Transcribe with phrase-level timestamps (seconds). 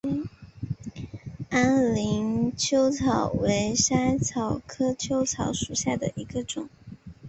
[1.51, 6.67] 安宁薹草为莎草科薹草属下的一个种。